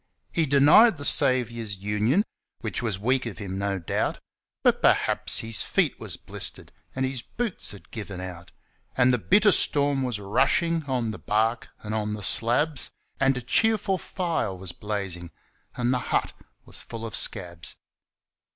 He 0.31 0.47
denied 0.47 0.97
the 0.97 1.05
Saviour's 1.05 1.77
union, 1.77 2.23
Which 2.61 2.81
was 2.81 2.97
weak 2.97 3.27
of 3.27 3.37
him, 3.37 3.59
no 3.59 3.77
doubt; 3.77 4.17
But 4.63 4.81
perhaps 4.81 5.41
his 5.41 5.61
feet 5.61 5.99
was 5.99 6.17
blistered 6.17 6.71
And 6.95 7.05
his 7.05 7.21
boots 7.21 7.69
had 7.71 7.91
given 7.91 8.19
out. 8.19 8.49
And 8.97 9.13
the 9.13 9.19
bitter 9.19 9.51
storm 9.51 10.01
was 10.01 10.19
rushin' 10.19 10.85
On 10.87 11.11
the 11.11 11.19
bark 11.19 11.69
and 11.83 11.93
on 11.93 12.13
the 12.13 12.23
slabs, 12.23 12.89
And 13.19 13.37
a 13.37 13.43
cheerful 13.43 13.99
fire 13.99 14.55
was 14.55 14.71
blazin', 14.71 15.29
And 15.75 15.93
the 15.93 15.99
hut 15.99 16.33
was 16.65 16.81
full 16.81 17.05
of 17.05 17.15
'scabs. 17.15 17.75